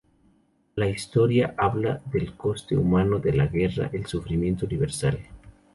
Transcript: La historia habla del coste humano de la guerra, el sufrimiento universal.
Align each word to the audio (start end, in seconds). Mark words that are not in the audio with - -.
La 0.77 0.89
historia 0.89 1.53
habla 1.55 2.01
del 2.11 2.33
coste 2.33 2.75
humano 2.75 3.19
de 3.19 3.33
la 3.33 3.45
guerra, 3.45 3.91
el 3.93 4.07
sufrimiento 4.07 4.65
universal. 4.65 5.19